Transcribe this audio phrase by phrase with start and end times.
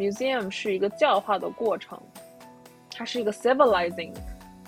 [0.00, 2.00] Museum 是一个教化的过程，
[2.90, 4.14] 它是一个 civilizing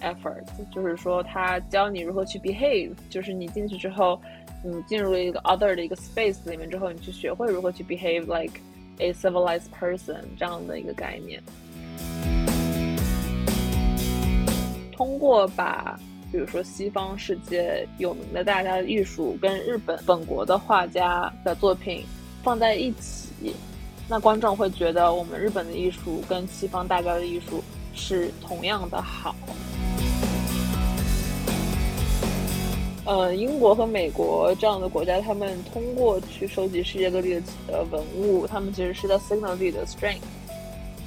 [0.02, 4.20] effort，就是说它教你如何去 behave，就是你进去之后。
[4.64, 8.60] 你进入一个 other 的一个 space 里面之后，你去学会如何去 behave like
[8.98, 11.42] a civilized person 这样的一个概念。
[14.92, 15.98] 通过把
[16.30, 22.04] 比如说西方世界有名的大家的艺术跟日本本国的画家的作品
[22.44, 23.52] 放在一起，
[24.08, 27.62] 那观众会觉得我们日本的艺术跟西方大家的艺术
[27.94, 29.34] 是同样的好。
[33.04, 40.20] 呃，英国和美国这样的国家，他们通过去收集世界各地的呃文物，他们其实是在 signal 自己的 strength。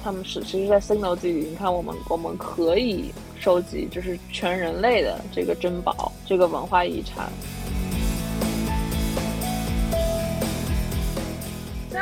[0.04, 7.32] 他们是其实，在 signal 自己，你看，我们我们可以收集，就是全人类的这个珍宝，这个文化遗产。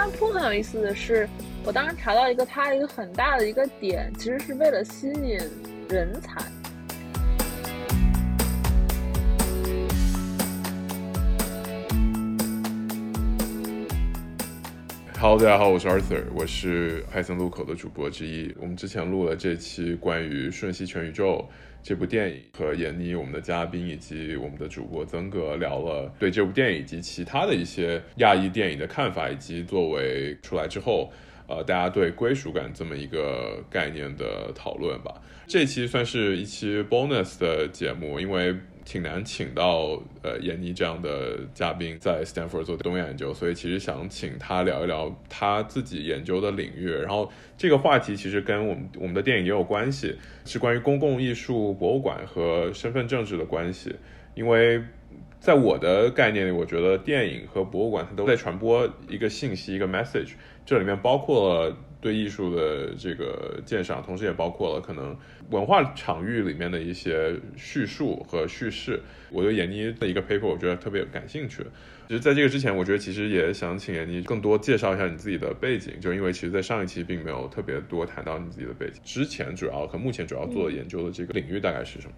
[0.05, 1.27] 新加坡很有意思的是，
[1.64, 5.38] 我当时查到一个它一个很大的一个点，其实是为了吸引
[5.88, 6.42] 人才。
[15.19, 18.55] Hello，大家好，我是 Arthur，我是派森路口的主播之一。
[18.61, 21.36] 我们之前录了这期关于《瞬息全宇宙》
[21.84, 31.12] 这部电影，和闫妮我们的嘉宾以及我们的主播曾哥聊了对这部电影以及其他的一些亚裔电影的看法，以及作为出来之后，
[31.46, 35.20] 呃，大家对归属感这么一个概念的讨论吧。
[35.46, 38.56] 这期算是一期 bonus 的节目，因为。
[38.84, 46.90] 挺难请到呃闫妮这样的嘉宾在 Stanford 做东亚研究，所以其实想请他聊一聊他自己研究的领域。
[46.90, 53.96] 然后这个话题其实跟我们我们的电影也有关系，是关于公共艺术博物馆和身份政治的关系。
[54.34, 54.83] 因为
[55.40, 60.33] 在我的概念里，我觉得电影和博物馆它都在传播一个信息，一个 message，
[60.66, 61.77] 这里面包括了。
[62.04, 65.16] 对艺术的这个鉴赏，同时也包括了可能
[65.48, 69.00] 文化场域里面的一些叙述和叙事。
[69.30, 71.64] 我对闫妮的一个 paper，我觉得特别感兴趣。
[72.06, 79.00] 其实在这个之前，我觉得其实也想请闫妮更多介绍一下你自己的背景，就因为其实，在上一期并没有特别多谈到你自己的背景。
[79.02, 82.14] 之前主要和目前主要做研究的这个领域大概是什么？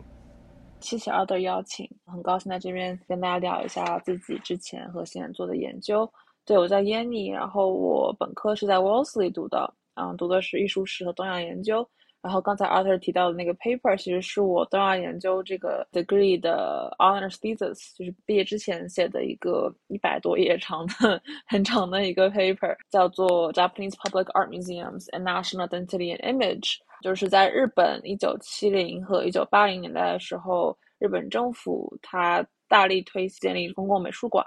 [0.80, 6.10] 谢谢二的邀请，很高兴在这边跟大家聊一下自己之前和现在做的研究。
[6.46, 11.86] 对，我叫 Yanni，然后我本科是在 Wellesley 读的，嗯，读的是艺术史和东亚研究。
[12.22, 26.16] 然后刚才 Arthur 提到的那个 paper，其实是我东亚研究这个 degree 的 honors thesis，就是毕业之前写的一个一百多页长的很长的一个 paper，叫做 Japanese Public Art Museums and National Identity
[26.16, 34.44] and Image，就是在日本一九七零和一九八零年代的时候，日本政府它大力推建立公共美术馆。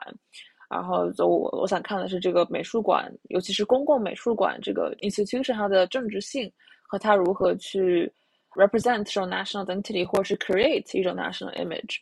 [0.70, 6.52] 然后就我我想看的是这个美术馆，尤其是公共美术馆这个 institution 它的政治性
[6.84, 8.12] 和它如何去
[8.54, 11.98] represent 这种 national identity 或者是 create 一种 national image。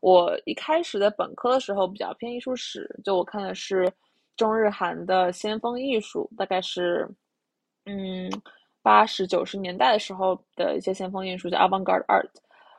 [0.00, 3.88] 我一开始在本科的时候比较偏艺术史，就我看的是
[4.36, 7.08] 中日韩的先锋艺术，大概是
[7.86, 8.28] 嗯
[8.82, 12.28] 八十九十年代的时候的一些先锋艺术叫 avant-garde art。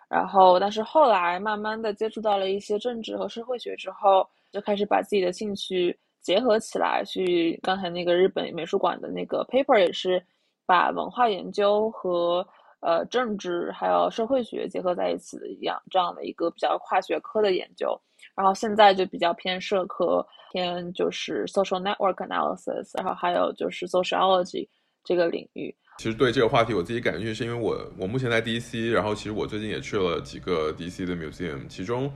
[0.10, 4.28] 然后但是后来慢慢的接触到了一些政治和社会学之后。
[4.54, 10.24] 就开始把自己的兴趣结合起来，去刚才那个日本美术馆的那个 paper 也是
[10.66, 12.48] 把文化研究和
[12.80, 18.00] 呃政治还有社会学结合在一起的一样这样的一个比较跨学科的研究。
[18.36, 24.70] 然后现在就比较偏社科，偏就是 social network analysis，然后还有就是 sociology
[25.04, 25.76] 这个领域。
[25.98, 32.14] 其实对这个话题我自己感兴趣，是因为我我目前在 DC，然后其实我最近也去了几个 DC 的 museum，其中。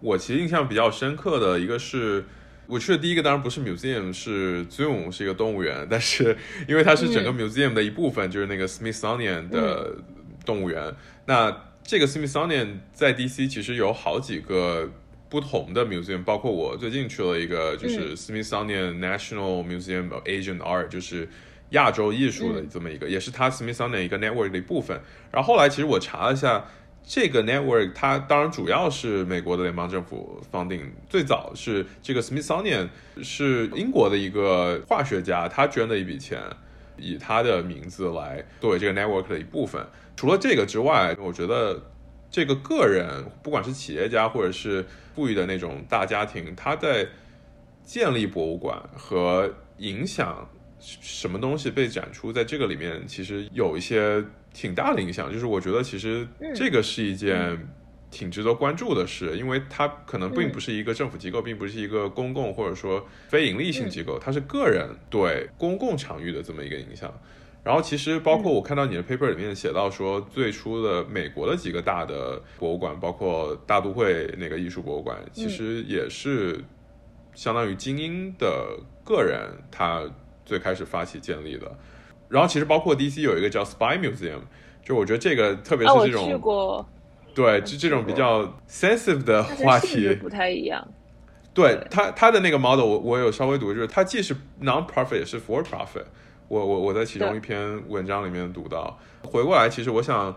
[0.00, 2.24] 我其实印象比较深刻的一个是，
[2.66, 5.86] 我去的第一个当然不是 museum，是 Zoom，是一个动物园。
[5.90, 6.36] 但是
[6.68, 9.96] 因为它是整个 museum 的一部分，就是那个 Smithsonian 的
[10.44, 10.94] 动物园。
[11.24, 14.90] 那这个 Smithsonian 在 DC 其实有好几个
[15.30, 21.28] 不同的 museum，包括我最近去了一个，就是 Smithsonian National Museum of Asian Art，就是
[21.70, 25.00] 亚洲艺术的这么一个，也是它 Smithsonian 一个 network 的一部分。
[25.32, 26.66] 然后后来其实我查了一下。
[27.08, 32.88] 这个 network 它当然主要是美国的联邦政府 funding，最早是这个 Smithsonian
[33.22, 36.40] 是英国的一个化学家，他捐了一笔钱，
[36.96, 39.86] 以他的名字来作为这个 network 的一部分。
[40.16, 41.80] 除了这个之外，我觉得
[42.28, 47.06] 这个个人，不管是企业家或者是富裕的那种大家庭，他在
[47.84, 50.50] 建立博物馆和影响
[50.80, 54.24] 什么东西被展出，在这个里面其实有一些。
[54.56, 57.68] 挺大的影响，就是我觉得其实这个是一件
[58.10, 67.12] 挺值得关注的事，因为它可能并不是一个政府机构，并不是一个公共或者说非盈利性机构，它是个人对公共场域的这么一个影响。
[67.62, 76.64] 然后其实包括我看到你的 paper 里面写到说，最初的美国的几个大的博物馆，包括大都会那个艺术博物馆，其实也是
[77.34, 80.02] 相当于精英的个人他
[80.46, 81.76] 最开始发起建立的。
[82.28, 84.40] 然后其实包括 DC 有一个叫 Spy Museum，
[84.84, 86.86] 就我觉得这个特别是这种，
[87.34, 90.86] 对，就这种比较 sensitive 的话题不太一样。
[91.52, 96.04] 对他他的那个 model，我我有稍微读，就是他既是 non-profit 也是 for-profit。
[96.48, 98.98] 我我我在其中一篇文章里面读到。
[99.24, 100.36] 回过来，其实我想，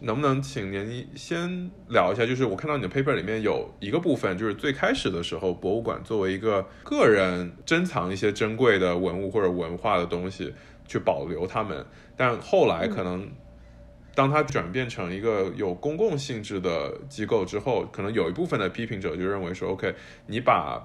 [0.00, 10.54] 能不能请您先聊一下，就是我看到你的 paper 里面有一个部分，就是最开始的时候，博物馆作为一个个人珍藏一些珍贵的文物或者文化的东西。
[10.88, 11.86] 去保留他们，
[12.16, 13.30] 但后来可能，
[14.14, 19.94] 当它转变成一个有公共性质的机构之后，可能有一部分的批评者就认为说，OK，
[20.26, 20.82] 你把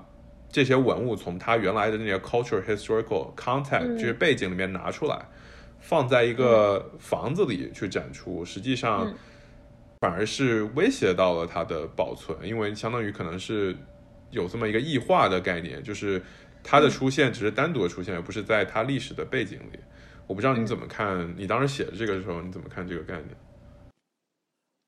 [0.50, 5.26] 这些文物从它原来的那些 cultural historical context 这些背景里面拿出来，
[5.80, 9.12] 放在一个房子里去展出，实际上
[10.02, 13.76] 反而是威胁到了它的保存，因为相当于可能是
[14.30, 16.22] 有这么一个异化的概念，就是
[16.64, 19.80] 它的出现只是单独的出现，而不是在它历史的背景里。
[20.26, 23.28] 我不知道你怎么看，你当时写的这个时候你怎么看这个概念？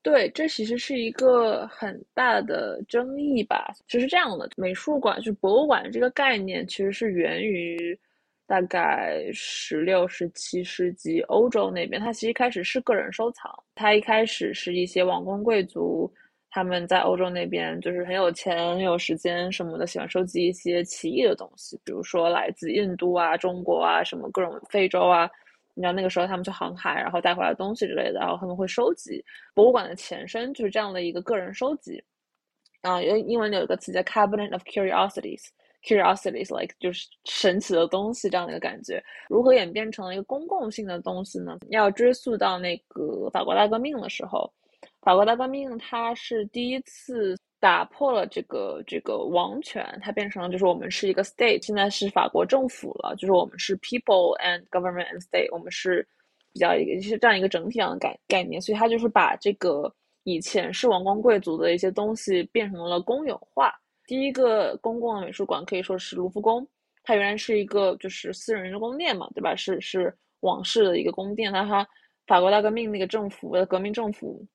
[0.01, 3.74] 对，这其实是一个很大的争议吧。
[3.88, 8.00] 就是这样的，美术馆就博物馆这个概念，其实是源于
[8.45, 12.00] 大概十六、十七世纪欧洲那边。
[12.00, 16.13] 它其实一开始是个人收藏，它一开始是一些王公贵族，
[16.56, 25.30] 他们在欧洲那边就是很有钱、很有时间什么的，喜欢收集一些奇异的东西，比如说来自印度啊、中国啊、什么各种非洲啊。
[25.74, 29.22] 你知道那个时候他们去航海，然后带回来东西之类的，然后他们会收集。
[29.54, 32.02] 博物馆的前身就是这样的一个个人收集。
[32.84, 39.04] 啊，英英文有一个词叫 Cabinet of Curiosities，Curiosities like 就是神奇的东西这样的一个感觉。
[39.28, 41.58] 如何演变成了一个公共性的东西呢？
[41.68, 44.50] 要追溯到那个法国大革命的时候，
[45.06, 47.38] 法国大革命它是第一次。
[47.57, 56.07] 打破了这个这个王权，它变成了就是我们是一个 state，现在是法国政府了，就是我们是 people and government and state，我们是
[56.54, 59.92] 比较一个是这样一个整体上的概概念，所以它就是把这个
[60.25, 63.74] 以前是王公贵族的一些东西变成了公有化。
[64.06, 66.68] 第一个公共的美术馆可以说是卢浮宫，
[67.01, 69.56] 它原来是一个就是私人的宫殿嘛，对吧？
[69.56, 71.88] 是是王室的一个宫殿，那它
[72.28, 74.46] 法国大革命那个政府的革命政府。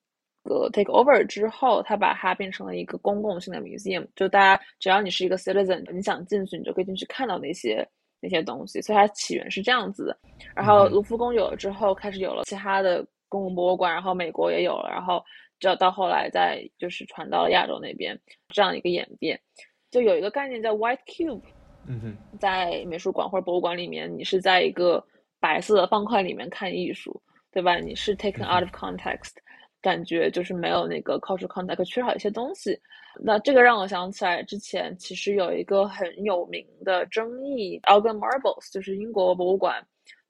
[0.42, 7.86] 个 take over 之后，他把它变成了一个公共性的 museum，就大家只要你是一个 citizen，你想进去，你就可以进去看到那些
[8.20, 8.80] 那些东西。
[8.80, 10.18] 所以它起源是这样子的。
[10.54, 15.22] 然后卢浮宫有了之后，开始有了其他的公共博物馆，然后美国也有了，然后
[15.58, 19.38] 直到后来再就是传到了亚洲那边，这样一个演变。
[19.90, 21.42] 就有一个概念叫 white cube，
[21.86, 25.04] 嗯哼，在美术馆或者博物馆里面，你是在一个
[25.38, 27.20] 白色的方块里面看艺术，
[27.50, 27.76] 对吧？
[27.76, 29.32] 你是 taken out of context。
[29.82, 32.78] 感觉就是没有那个 cultural context，缺少一些东西。
[33.22, 39.84] 那这个让我想起来，之前其实有一个很有名的争议，Elgin Marbles，就是英国博物馆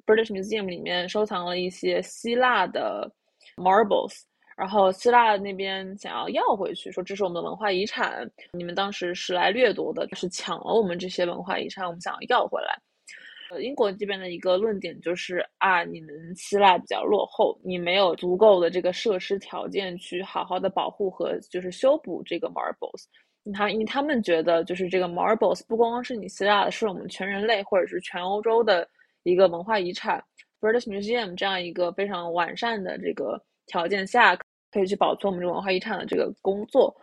[0.07, 3.11] British Museum 里面收藏了一些希腊的
[3.57, 4.23] marbles，
[4.57, 12.79] 然后希腊那边想要要回去，说这是我们的文化遗产，你们当时是来掠夺的，是抢了我们这些文化遗产，我们想要要回来。
[13.51, 23.07] 呃，英国这边的一个论点就是啊，你们希腊比较落后，你没有足够的这个设施条件去好好的保护和就是修补这个 marbles。
[23.53, 28.89] 他因为他们觉得就是这个 marbles 不光光是你希腊的，是我们全人类或者是全欧洲的
[29.25, 30.23] 一个文化遗产。
[30.61, 34.37] British Museum 这样一个非常完善的这个条件下，
[34.71, 36.95] 可以去保存我们这文化遗产的这个工作，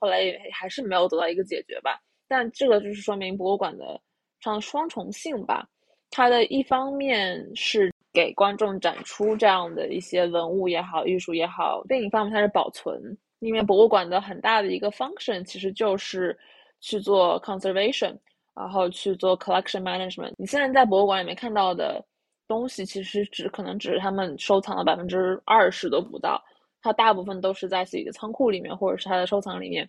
[0.00, 2.00] 后来也还是没有得到一个解决吧。
[2.26, 4.00] 但这个就是说明博物馆的
[4.40, 5.68] 上双重性吧。
[6.16, 12.98] 它的一方面是给观众展出这样的一些文物也好、艺术也好；另一方面，它是保存。
[13.40, 16.34] 因为博物馆的很大的一个 function 其实就是
[16.80, 18.16] 去做 conservation，
[18.54, 20.32] 然后去做 collection management。
[20.38, 22.02] 你现在在博物馆里面看到的
[22.48, 26.42] 东西，其实只可能只是他们收藏的百分之二十都不到。
[26.80, 29.86] 它大部分都是在自己的仓库里面或者是它的收藏里面，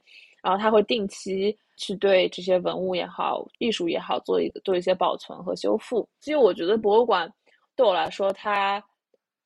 [0.47, 6.07] 然后他会定期去对这些文物也好、艺术也好做一个做一些保存和修复。
[6.21, 7.29] 其实我觉得博物馆
[7.75, 8.81] 对我来说，它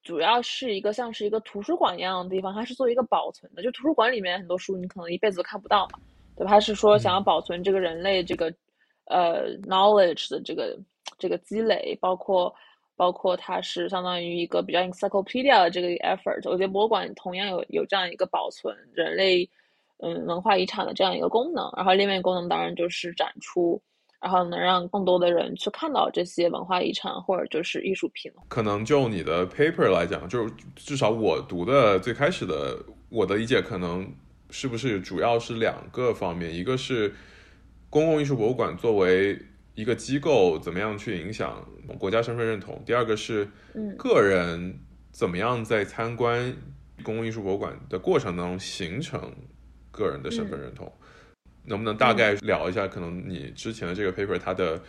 [0.04, 3.64] 主要是一个像是一个图书馆一样的地方，它是做一个保存的。
[3.64, 5.98] 就图书馆里面很多书你可能一辈子都看不到嘛，
[6.36, 6.52] 对吧？
[6.52, 8.54] 它是说想要保存这个人类这个
[9.06, 10.78] 呃 knowledge 的这个
[11.18, 12.54] 这个积累，包括。
[12.98, 19.50] 包括它是相当于一个比较 encyclopedia 的这个 effort，我觉得博物馆同样有有这样一个保存人类
[20.02, 21.70] 嗯文化遗产的这样一个功能。
[21.76, 23.82] 然后另外一个功能当然就是展出，
[24.20, 28.32] 然后能让更多的人去看到这些文化遗产或者就是艺术品。
[28.48, 32.78] 可能就你的 paper 来讲，就是至少我读的最开始的
[33.10, 34.12] 我的理解，可能
[34.50, 37.14] 是不是主要是两个方面，一个是
[37.90, 39.40] 公共艺术博物馆作为。
[39.74, 41.66] 一个机构怎么样去影响
[41.98, 42.84] 国家身份认同？
[42.86, 43.50] 第二个是，
[43.98, 44.78] 个人
[45.12, 46.54] 怎么样在参观
[47.04, 49.34] 公共艺术博物馆的过程当中形成
[49.92, 50.92] 个人的身份认同？
[51.64, 52.88] 能不能大概聊一下？
[52.88, 54.82] 可能你之前的这个 paper 它的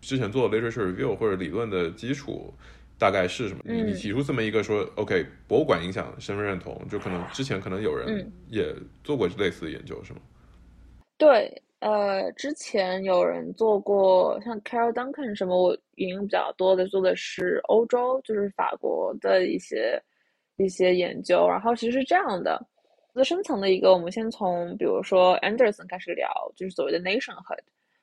[0.00, 2.52] 之前做的 literature review 或者理论的基础
[2.98, 3.60] 大概是什么？
[3.64, 10.20] 你你提出这么一个说，OK，博物馆影响身份认同，就可能之前可能有人也做过类似的研究，是吗？
[11.18, 11.60] 对。
[11.80, 20.02] 呃，之前有人做过像 Carol Duncan 什么，我引用比较多的做的是欧洲，就是法国的一些
[20.56, 21.46] 一些研究。
[21.46, 22.58] 然后其实是这样的，
[23.14, 27.60] 最深层的一个，我们先从比如说 Anderson 开始聊，就是所谓的 nationhood。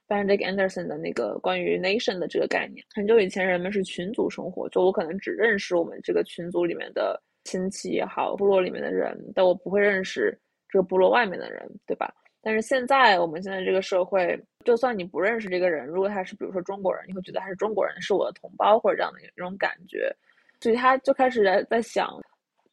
[0.08, 10.38] Benedict Anderson 的那个关于 nation 的这个概念，很久以前人们是群组生活，就我可能只认识我们这个群组里面的亲戚也好，部落里面的人，但我不会认识
[10.68, 12.14] 这个部落外面的人，对吧？
[12.42, 20.14] 但是现在我们现在这个社会，就算你不认识这个人，如果他是比如说中国人，你会觉得他是中国人，是我的同胞或者这样的一种感觉，
[20.60, 22.20] 所以他就开始在在想，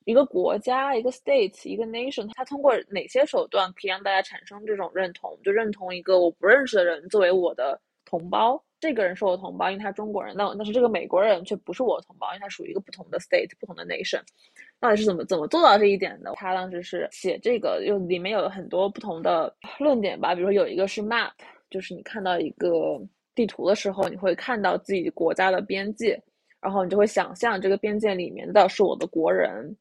[0.09, 14.23] 一个国家、一个 state、一个 nation，它通过哪些手段可以让大家产生这种认同，就认同一个我不认识的人作为我的同胞，这个人是我同胞，因为他中国人，那但是这个美国人却不是我的同胞，因为他属于一个不同的 state、不同的 nation。
[14.81, 16.33] 到底是怎么怎么做到这一点的？
[16.37, 20.35] 他当时是写这个，又里面有很多不同的论点吧。
[20.35, 21.33] 比如说有一个是 map，
[21.69, 22.99] 就是你看到一个
[23.35, 26.19] 地图的时候，你会看到自己国家的边界，
[26.63, 29.77] 然后你就会想象这个边界里面的是我的国人，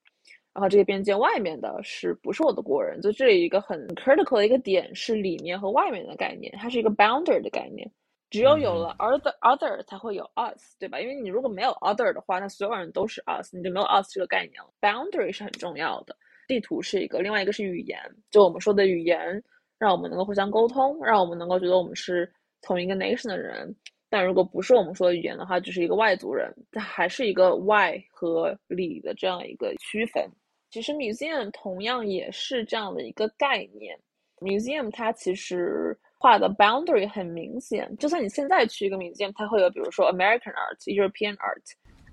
[0.58, 3.00] 然后这个边界外面的是不是我的国人？
[3.00, 7.88] 就这里一个很 critical 的一个点是里面和外面的概念，它是一个 boundary 的概念。
[8.32, 11.00] 只有有了 other other 才会有 us，对吧？
[11.00, 14.70] 因为你如果没有 other 的话，那所有人都是 us，你就没有 us 这个概念了。
[14.82, 18.00] Boundary 是很重要的，地图是一个，另外一个是语言，
[18.32, 19.40] 就我们说的语言，
[19.78, 22.28] 让我们能够互相沟通，让我们能够觉得我们是
[22.64, 23.76] 同一个 nation 的人。
[24.10, 30.28] 但如果不是我们说的语言的话，就是一个外族人，它还是一个外和里的这样一个区分。
[30.70, 33.98] 其实 museum 同样也是这样的一个概念
[34.40, 35.98] ，museum 它其实。
[36.20, 41.62] 画的 boundary 很明显，就算你现在去一个 museum，它会有比如说 American art、European art、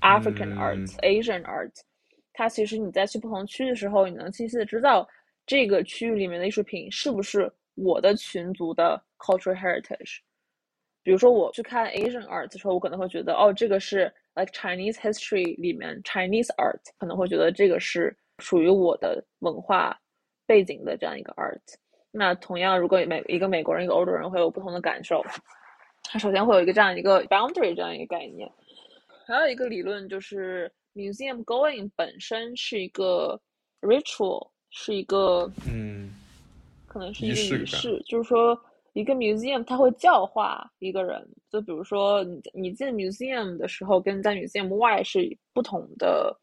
[0.03, 1.73] African art、Asian art，
[2.35, 5.09] 它其实你在去不同区的时候，你能清晰的知道
[5.47, 10.19] 这个区域里面的艺术品是不是我的群族的 cultural heritage。
[11.03, 19.99] 比如说我去看 Asian art 的时候，我可能会觉得哦，这个是 like Chinese history 里面 Chinese art，可能会觉得这个是属于我的文化
[20.47, 21.61] 背景的这样一个 art。
[22.11, 25.25] 那同样，如果每一个美国人一个欧洲人会有不同的感受，
[26.05, 28.51] 他首先会有一个这样一个 boundary 这样一个概念，
[29.27, 33.41] 还有一个理论就是 museum going 本身是一个
[33.81, 36.15] ritual，是一个嗯，
[36.87, 38.57] 可能是一个仪式，就是说
[38.93, 46.39] 一个 museum 它会教化一个人，就比如说你你进 museum 的时候跟在 museum 外是不同的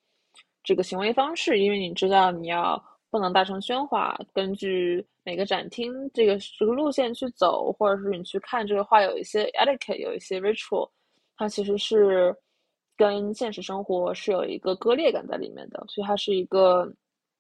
[0.63, 2.82] 这个行为方式，因为你知道你要。
[3.12, 4.18] 不能大声喧哗。
[4.34, 10.89] 根据每个展厅这个这个路线去走，或者是你去看这个画，有一些 etiquette，有一些 ritual，
[11.36, 12.34] 它其实是
[12.96, 16.89] 跟现实生活是有一个割裂感在里面的，所以它是一个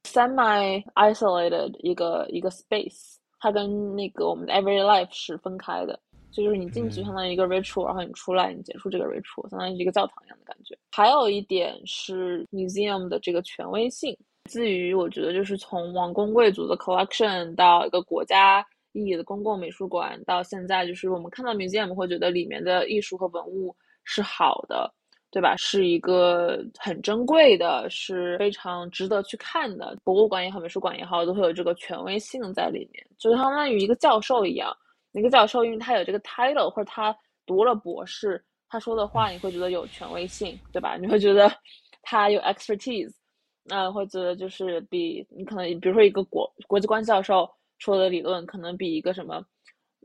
[0.03, 5.97] semi isolated 一个一个 space，它跟那个我们的 every life 是分开的。
[6.31, 10.77] 就是你进去相当于一个 ritual，然后你出来你结束这个 ritual，相当于一个教堂一样的感觉。
[10.91, 14.17] 还有一点是 museum 的这个权威性。
[14.49, 24.91] 至于我觉得，就是从王公贵族的 collection 到一个国家意义的公共美术馆，到现在就是我们看到 museum 会觉得里面的艺术和文物是好的，
[25.29, 25.55] 对吧？
[25.57, 29.95] 是一个很珍贵的，是非常值得去看的。
[30.03, 34.75] 博物馆也好，美术馆也好，都会有这个权威性在里面，就相当于一个教授一样。
[35.13, 37.15] 一个教授，因为他有这个 title，或者他
[37.45, 40.97] 读了博士，他说的话你会觉得有权威性，对吧？
[40.97, 41.51] 你会觉得
[42.01, 43.13] 他有 expertise。
[43.63, 49.39] 那会觉得就是比你可能比如说一个国国际关系教授说的理论，可能比一个什么，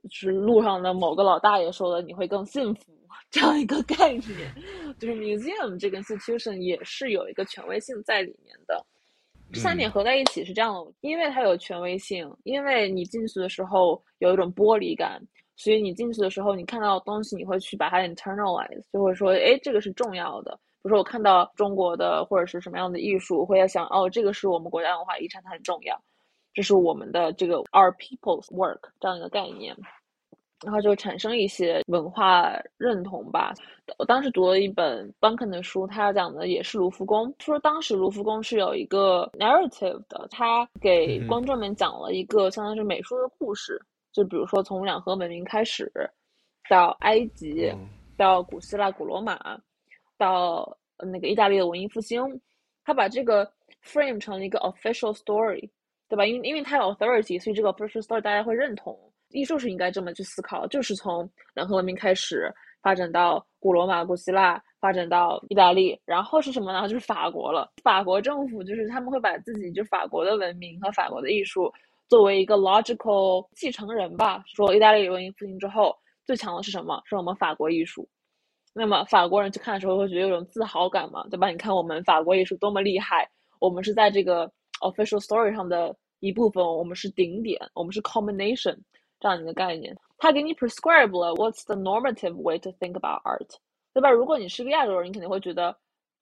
[0.03, 2.93] 就是路上的某个老大爷说的你会更幸福
[3.31, 4.55] 这样一个概念。
[5.01, 8.85] 就是 museum 这个 institution 也是有一个权威性在里面的。
[9.53, 15.21] 这三点合在一起是这样的，因为它有权威性，因为你进去的时候有一种剥离感，
[15.57, 20.59] 所以你进去的时候你看到东西你会去把它 internalize，就会说，哎，这个是重要的。
[20.83, 26.01] 比如说我看到中国的或者是什么样的艺术，会在想，哦，这个是我们国家文化遗产，它很重要，
[26.53, 29.77] 这是我们的这个 our people's work 这样一个概念。
[30.65, 33.53] 然后就产生一些文化认同吧。
[33.99, 37.33] 我当时读了一本 Bunken 的书，他讲的也是卢浮宫。
[37.39, 43.81] 说当时卢浮宫是有一个 narrative 的，他给观众们讲了一个相当于是美术的故事。
[44.13, 45.93] 就比如说从两河文明开始，
[46.71, 47.71] 到埃及，
[48.17, 49.39] 到古希腊、古罗马，
[50.17, 52.23] 到那个意大利的文艺复兴，
[52.83, 53.47] 他把这个
[53.85, 55.69] frame 成了一个 official story，
[56.09, 56.25] 对吧？
[56.25, 58.99] 因为因为它有 authority，所以这个 official story 大家会认同。
[59.31, 62.53] 艺术是应该这么去思考，就是从两河文明开始
[62.83, 66.87] 发展到古罗马、古希腊，发展到意大利，然后是什么呢？
[66.89, 67.71] 就是法国了。
[67.83, 71.73] 法国政府就是他们会把自己就法国的文明和法国的艺术
[72.09, 74.43] 作为一个 logical 继承人吧。
[74.47, 77.03] 说意大利文艺复兴之后最强的是什么？
[77.05, 78.09] 是我们法国艺术。
[78.73, 81.49] 那么法国人去看的时候会觉得有种自豪感嘛，对吧？
[81.49, 83.29] 你看我们法国艺术多么厉害，
[83.59, 84.47] 我们是在这个
[84.83, 88.77] official story 上的一部分，我们是顶点，我们是 combination。
[89.27, 93.49] 这样一个概念，他给你 prescribe 了 what's the normative way to think about art，
[93.93, 94.09] 对吧？
[94.09, 95.77] 如果你是个亚洲人，你肯定会觉得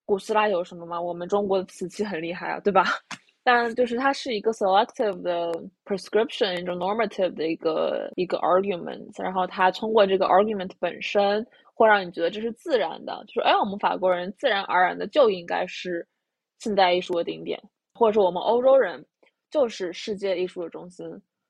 [0.07, 0.99] 古希腊有什么吗？
[0.99, 2.85] 我们中国的瓷器很厉害啊，对吧？
[3.45, 5.53] 但就是它是一个 selective 的
[5.85, 16.09] prescription，一种 normative 的一个一个 argument，然后它通过这个 argument 本身，会让你觉得这是自然的，就是哎，我们法国人自然而然的就应该是
[16.59, 19.05] 现代艺术的顶点，或者说我们欧洲人
[19.51, 21.07] 就是世界艺术的中心。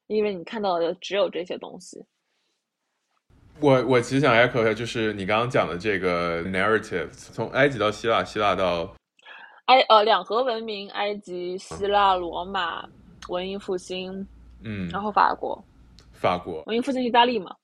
[0.07, 2.05] 因为你看到的只有这些东西。
[3.61, 8.93] 我我其实想 echo 一下，就是你刚刚讲的这个 narrative，从埃及到希腊，希腊到
[9.67, 12.85] 埃呃两河文明，埃及、希腊、罗马、
[13.29, 14.27] 文艺复兴，
[14.64, 15.64] 嗯，然后法国，
[16.12, 17.55] 法国文艺复兴，意大利嘛。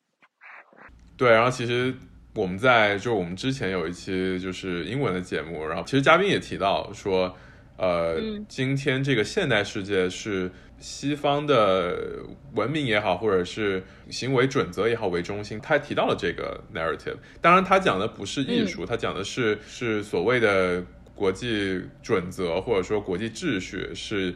[1.16, 1.92] 对，然后其实
[2.36, 7.34] 我们在就是我们之前有一期就是英文的节目，然后其实嘉宾也提到说，
[7.76, 8.16] 呃，
[8.48, 10.50] 今天这个现代世界是。
[10.80, 17.16] 西方的文明也好，或者是行为准则也好为中心，他提到了这个 narrative。
[17.40, 20.82] 当然，他讲的不是艺术，他讲的是是所谓的
[21.14, 24.34] 国际准则，或者说国际秩序，是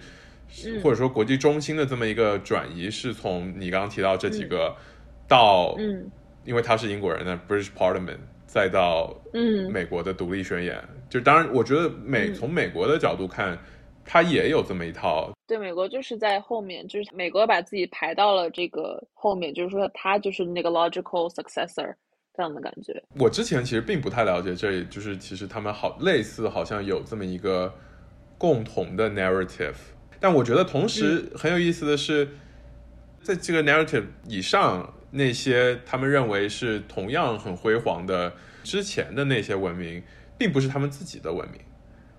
[0.83, 4.77] 或者说国际中心的这么一个转移，是从你刚刚提到这几个
[5.27, 5.75] 到，
[6.45, 9.19] 因为他是英国人的 British Parliament，再到
[9.71, 10.79] 美国的独立宣言。
[11.09, 13.59] 就当然，我觉得美从美国的角度看。
[14.07, 21.95] 他也有这么一套，对，美国就是在后面，就是美国把自己排到了这个后面，就是说他就是那个 logical successor
[22.35, 23.03] 这样的感觉。
[23.19, 27.73] 我之前其实并不太了解，这就是其实他们好类似，好像有这么一个
[28.39, 29.75] 共同的 narrative。
[30.19, 32.27] 但我觉得同时很有意思的是，
[33.23, 40.03] 在这个 narrative 以上，那些他们认为是同样很辉煌的之前的那些文明，
[40.39, 41.61] 并不是他们自己的文明。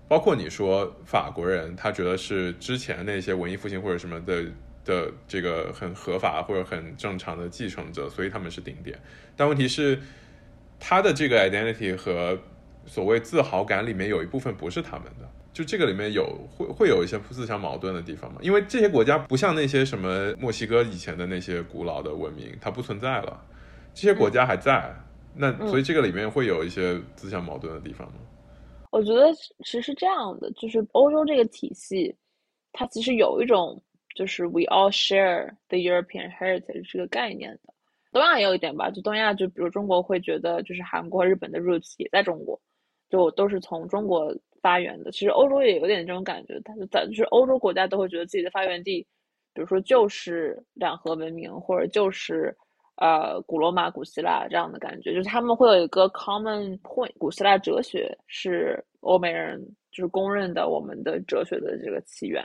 [0.08, 4.44] 包括你说法国人，他觉得是之前那些文艺复兴或者什么的
[4.84, 8.96] 的这个很合法或者很正常的继承者，所以他们是顶点。
[9.36, 9.98] 但问题是，
[10.78, 12.38] 他的这个 identity 和
[12.84, 18.38] 所谓自豪感里面有一部分不是他们的，就这个里面有会会有一些自相矛盾的地方嘛？
[18.40, 23.44] 因为这些国家不像那些什么墨西哥以前的那些古老的文明，它不存在了，
[23.92, 24.94] 这些国家还在，
[25.34, 28.14] 那所以这个里面会有一些自相矛盾的地方吗？
[28.96, 32.16] 我觉得其实是这样的，就是欧洲这个体系，
[32.72, 33.78] 它其实有一种
[34.14, 37.74] 就是 we all share the European heritage 这个概念的。
[38.10, 42.58] 东亚也有一点吧，就东亚，就比如中国会觉得就是韩国、日本的 roots 也在中国，
[43.10, 45.12] 就都是从中国发源的。
[45.12, 49.06] 其实欧洲也有点这种感觉，它就在就是欧洲国家都会觉得自己的发源地，
[49.52, 52.56] 比如说就是两河文明，或者就是。
[52.96, 57.12] 呃，古罗马、古希腊这样的感觉，就是他们会有一个 common point。
[57.18, 62.42] 古希腊哲学是欧美人就是公认的我们的哲学的这个起源，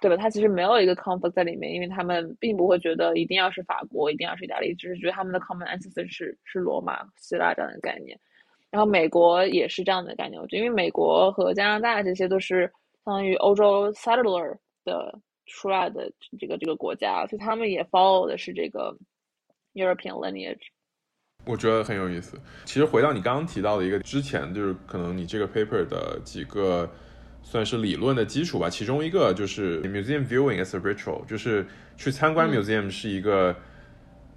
[0.00, 0.16] 对吧？
[0.16, 8.16] 它其实没有一个 conflict 在里面，因为他们并不会觉得一定要是法国，一定要是意大利，只是觉得他们的 common ancestor 是是罗马、希腊这样的概念。
[8.70, 12.72] 然后美国也是这样的概念，我觉得因为美国和加拿大这些都是
[13.04, 15.12] 相当于欧洲 settler 的
[15.46, 18.96] 出来的这个这个国家，所以他们也 follow 的是这个。
[19.74, 20.60] European lineage，
[21.44, 22.38] 我觉得很有意思。
[22.64, 26.90] 其实回到你刚刚提到的一个之前，就是可能你这个 paper 的几个
[27.42, 28.68] 算是理论的基础吧。
[28.68, 33.54] 其中一个就是 museum viewing as a ritual，就是去参观 museum 是一个、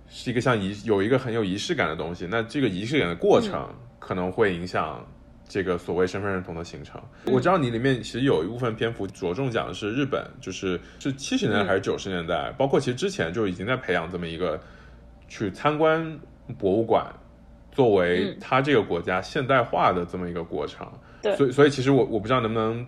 [0.08, 2.26] 是一个像仪有一个很有仪式感的东西。
[2.30, 5.06] 那这个仪式感的过程可能会影响
[5.48, 7.00] 这个所谓身份认同的形成。
[7.26, 14.60] 我知道你里面其实有一部分篇幅着重讲的是日本，就是是七十年代还是九十年代，包括其实之前就已经在培养这么一个
[15.28, 16.20] 去参观
[16.58, 17.06] 博物馆。
[17.72, 20.90] 作为他这个国家现代化的这么一个过程，
[21.22, 22.88] 对，所以所以其实我我不知道能不能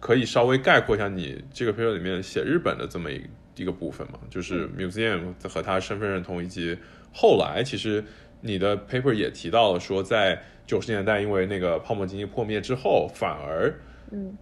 [0.00, 3.22] 可以稍微概括一下你这个 paper 里面写日本的这么一
[3.56, 6.76] 一个部分嘛，就是 museum 和他身份认同，以及
[7.10, 8.04] 后来其实
[8.42, 13.74] 你的 paper 也提到了说，在九十年代因为那个泡沫经济破灭之后，反而
[14.10, 14.36] 嗯，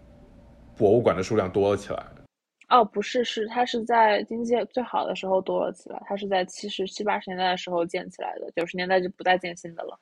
[0.76, 2.04] 博物馆的数量多了起来。
[2.70, 9.98] 哦，不是，是它是在经济最好的时候多了起来，它是在七十七八十年代的时候建起来的，九十年代就不再建新的了。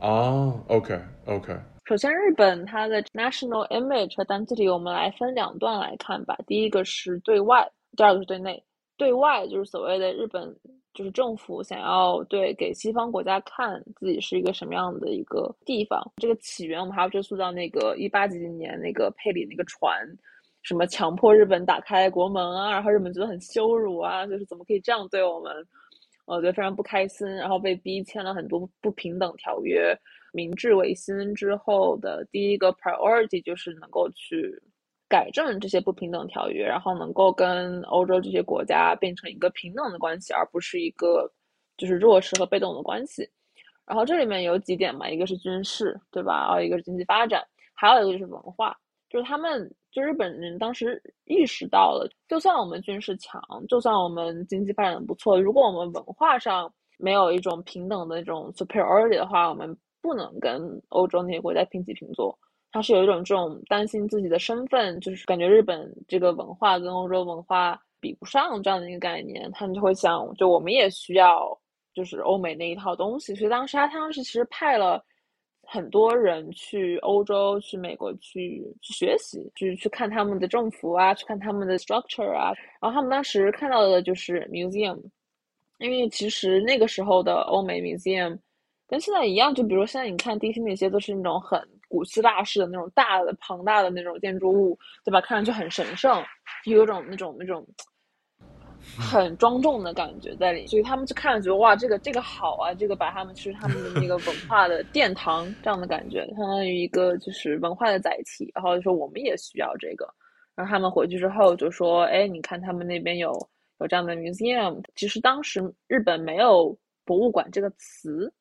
[0.00, 1.54] 哦，OK OK。
[1.84, 6.34] 首先，日本它的 national image 和 identity 我们来分两段来看吧。
[6.46, 8.62] 第一个是对外，第二个是对内。
[8.96, 10.56] 对外就是所谓的日本
[10.94, 16.02] 就是政府想要对给西方国家看自己是一个什么样的一个地方。
[16.16, 19.94] 这个起源我们还要追溯到那个一八几几年那个佩里那个船。
[20.66, 25.54] 什么强迫日本打开国门啊，然后日本觉得很羞辱啊，就是怎么可以这样对我们？
[26.24, 29.96] 我觉得非常不开心，然后被逼签了很多不平等条约。
[30.32, 34.60] 明治维新之后的第一个 priority 就是能够去
[35.08, 41.32] 改正这些不平等条约，然后能够跟欧洲这些国家变成一个平等的关系，而不是一个
[41.76, 43.22] 就是弱势和被动的关系。
[43.86, 46.46] 然后这里面有几点嘛，一个是军事，对吧？
[46.48, 47.40] 然后一个是经济发展，
[47.72, 48.76] 还有一个就是文化，
[49.08, 49.72] 就是他们。
[49.96, 62.38] 就日本人当时意识到了，就算我们军事强，就算我们经济发展不错，如果我们文化上没有一种平等的那种 superiority 的话，我们不能跟欧洲那些国家平起平坐。
[62.72, 71.58] 他是有一种这种担心自己的身份，就是感觉日本这个文化跟欧洲文化比不上这样的一个概念，他们就会想，就我们也需要
[71.94, 73.34] 就是欧美那一套东西。
[73.34, 75.02] 所以当时他当时其实派了。
[75.68, 82.52] 很多人去欧洲、去美国去去学习，去去看他们的政府啊，去看他们的 structure 啊。
[82.80, 85.00] 然后他们当时看到的就是 museum，
[85.78, 88.38] 因为其实那个时候的欧美 museum
[88.86, 95.20] 跟现在一样，就比如现在你看 DC 那些都是那种很古希腊式的那种大的、庞大的那种建筑物，对吧？
[95.20, 96.22] 看上去很神圣，
[96.66, 97.66] 有种那种那种。
[98.98, 108.50] 很庄重的感觉在里，所以他们就看了觉得哇，这个这个好啊，这个把他们是他们的那个文化的殿堂这样的感觉，相当于一个就是文化的载体。
[108.54, 110.08] 然后就说我们也需要这个，
[110.54, 113.30] 然后他们回去之后就说，哎，你看他们那边有
[113.80, 114.82] 有这样的 museum。
[114.94, 118.32] 其实当时日本没有博物馆这个词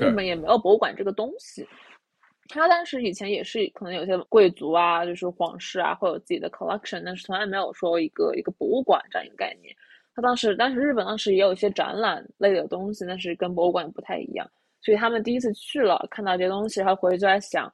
[0.00, 1.66] 日本也没有博物馆这个东西。
[2.48, 9.74] 他当时以前也是可能有些贵族啊，就是皇室啊，会有自己的 collection，但是从来没有说一个一个博物馆这样一个概念。
[10.14, 14.50] 他当时，当时日本当时也有一些展览类的东西，但是跟博物馆不太一样。
[14.80, 17.72] 所以他们第一次去了，看到这些东西，然后回去就在想，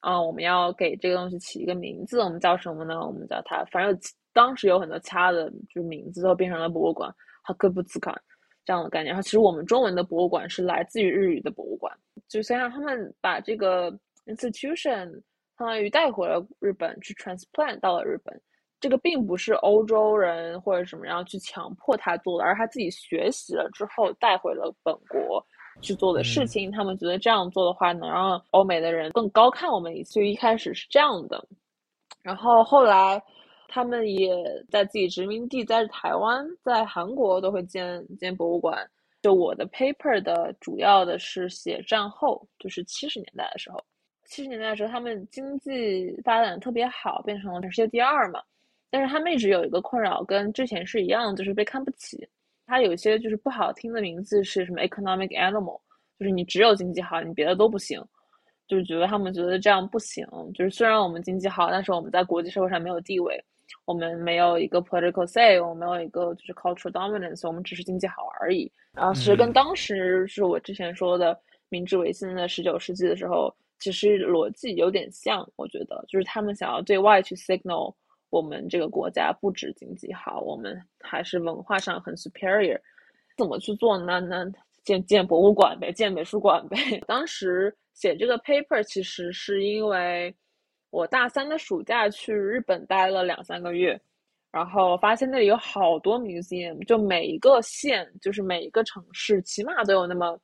[0.00, 2.98] 啊，我们要给这个东西起一个名字，我们叫什么呢？
[3.00, 3.96] 我们叫它，反正
[4.32, 7.08] 当时有很多其他的，就是名字都变成了博物馆，
[7.44, 8.20] 哈克布兹卡
[8.64, 9.12] 这样的概念。
[9.12, 11.96] 然后其实我们中文的博物馆是来自于日语的博物馆，
[12.28, 13.96] 就先让他们把这个。
[14.26, 15.10] Institution
[15.58, 18.40] 相当于带回了日本，去 transplant 到了日本。
[18.78, 25.44] 这个并不是欧洲人或者什么样去强迫他做的，而他自己学习了之后带回了本国
[25.80, 26.70] 去做的事情。
[26.70, 30.24] 他们觉得这样做的话，能让欧美的人更高看我们一次。
[30.24, 31.42] 一开始是这样的，
[32.22, 33.20] 然后后来
[33.66, 34.36] 他们也
[34.70, 38.88] 在自己殖民地，在台湾、在韩国都会建建博物馆。
[39.22, 43.82] 就我的 paper 的主要的是写战后，就是七十年代的时候。
[44.26, 48.42] 七十年代的时候，他们经济发展特别好，变成了全世界第二嘛。
[48.88, 52.26] 但是他们一直有一个困扰，跟之前是一样，就是被看不起。
[52.66, 55.80] 他有一些就是不好听的名字是什么 economic animal，
[56.18, 58.00] 就是你只有经济好，你别的都不行。
[58.68, 60.26] 就是觉得他们觉得这样不行。
[60.54, 63.40] 就是虽然我们经济好，但是我们在国际社会上没有地位，
[63.84, 68.70] 我们没有一个 political say，我们没有一个就是 cultural dominance，我们只是经济好而已。
[68.92, 73.54] 然后其实跟当时是我之前说的明治维新的十九世纪的时候。
[73.78, 77.94] 其实逻辑有点像，我觉得就是他们想要对外去 signal
[78.30, 82.80] 我们这个国家不止经济好，我们还是文化上很 superior。
[83.36, 84.18] 怎么去做呢？
[84.20, 84.44] 那
[84.82, 86.76] 建建博物馆呗，建美术馆呗。
[87.06, 90.34] 当时写这个 paper 其实是因为
[90.90, 94.00] 我大三的暑假去日本待了两三个月，
[94.50, 100.38] 然后发现那里有好多 museum，就每一个县，就是每一个城市，起码都有那么。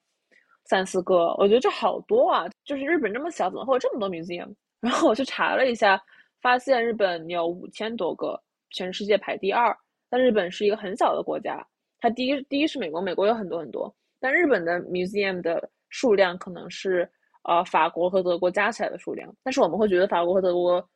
[0.64, 2.46] 三四个，我觉得这好多啊！
[2.64, 4.54] 就是日本这么小，怎么会有这么多 museum？
[4.80, 6.00] 然后我去查了一下，
[6.40, 9.76] 发现日本有五千多个，全世界排第二。
[10.08, 11.66] 但日本是一个很小的国家，
[12.00, 17.08] 它第一第一是美国，美国有很多很多，但日本的 museum 的数量可能是
[17.44, 19.34] 呃法国和德国加起来的数量。
[19.42, 20.86] 但是我们会觉得法国和德国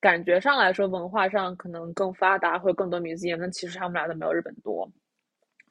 [0.00, 4.88] 感觉上来说文化上可能更发达，会更多 museum，但其实他们俩都没有日本多。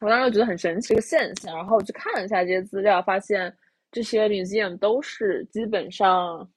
[0.02, 3.56] 我当时觉得很神奇一个现象，然后我去看了一下这些资料，发现
[3.92, 6.50] 这些 museum 都是基本上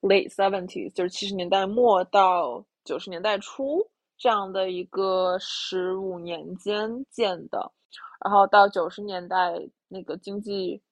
[0.00, 3.78] late seventies，就是七十年代末到九十年代初
[4.18, 7.70] 这样的一个十五年间建的，
[8.24, 9.54] 然后到九十年代
[9.86, 10.82] 那个经济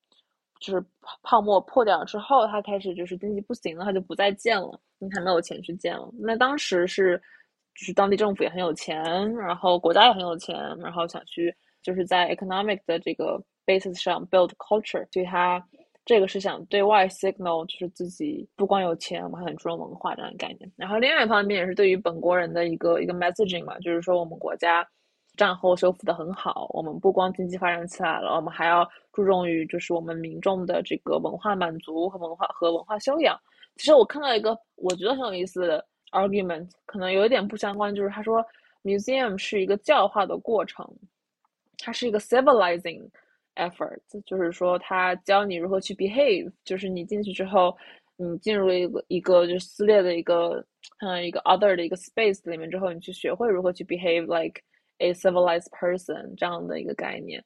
[0.61, 0.87] 就是
[1.25, 6.09] 泡沫破掉之后，它开始就是经济不行了，它就不再建了，因为它没有钱去建了。
[6.17, 7.21] 那当时是
[7.75, 9.03] 就是当地政府也很有钱，
[9.35, 11.53] 然后国家也很有钱，然后想去。
[11.89, 15.67] 就是在 economic 的这个 basis 上 build culture，所以他
[16.05, 20.71] 这个是想对外 signal，就是自己不光有钱，我们还很注重文化这样的概念。
[20.77, 24.87] 然后另外一方面也是对于本国人的一个一个 messaging 嘛，就是说我们国家
[25.39, 33.35] 战后修复的很好，我们不光经济发展起来了，我们还要注重于就是我们民众的这个文化满足和文化和文化修养。
[33.77, 38.45] 其实我看到一个我觉得很有意思的 argument，可能有一点不相关，就是他说
[38.83, 40.87] museum 是一个教化的过程。
[41.79, 43.09] 它是一个 civilizing
[43.57, 47.77] effort，就是说它教你如何去 behave，就是你进去之后，
[48.17, 50.65] 你进入一个一个就是撕裂的一个
[51.01, 54.61] 嗯一个 other 的一个 space 里面之后，你去学会如何去 behave like
[54.99, 57.45] a civilized person 这样的一个概念。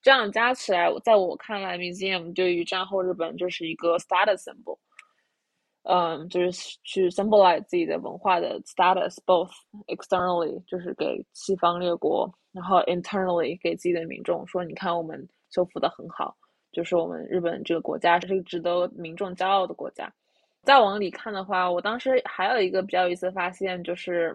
[0.00, 4.78] 这样加起来，在我看来，museum 对于战后日本就是一个 status symbol。
[5.86, 6.50] 嗯，就是
[6.82, 9.50] 去 symbolize 自己的文化的 status，both
[9.86, 16.34] externally 就是给西方列国，然后 internally 给自己的民众说，你看我们修复的很好，
[16.72, 20.10] 就是我们日本这个国家是一个值得民众骄傲的国家。
[20.62, 24.34] 再往里看的话，我当时还有一个比较有意思的发现，就是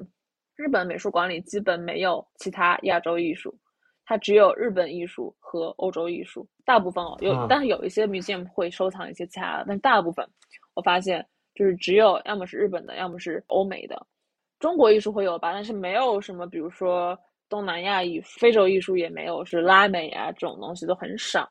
[0.55, 3.51] 日本美术馆里基本没有其他亚洲艺术，
[4.05, 6.47] 它只有日本艺术和欧洲艺术。
[6.63, 10.23] 大部分哦有，但是有一些 museum 会收藏一些其他的，但大部分
[10.75, 11.25] 我发现。
[11.59, 14.07] 就是只有要么是日本的，要么是欧美的，
[14.59, 17.19] 中国艺术会有吧，但是没有什么，比如说
[17.49, 21.49] 东南亚艺、非洲艺术也没有，是拉美啊这种东西都很少。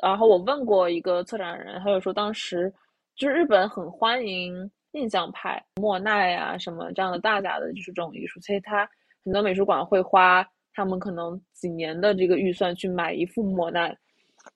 [0.00, 2.72] 然后我问过一个策展人，他就说当时
[3.16, 8.88] 就是日本很欢迎印象派、莫奈啊什么这样的大家的就是这种艺术，所以他
[9.24, 13.92] 很多美术馆会花他们可能几年的这个预算去买一幅莫奈。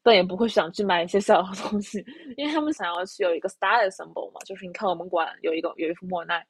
[0.02, 2.04] 但也不会想去买一些小的东西，
[2.36, 6.46] 因为他们想要去有一个 style symbol 嘛，就是你看我们馆有一个有一幅莫奈，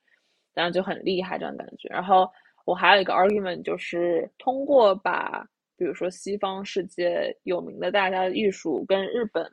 [0.55, 1.89] 然后就很厉害这样感觉。
[1.89, 2.31] 然后
[2.65, 5.47] 我还有一个 argument，就是通过把
[5.77, 9.45] 比如说西方世界有名的大家的艺术跟日本